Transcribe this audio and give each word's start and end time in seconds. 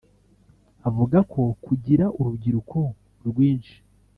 Avuga 0.89 1.17
ko 1.31 1.41
kugira 1.65 2.05
urubyiruko 2.19 2.79
rwinshi 3.27 3.75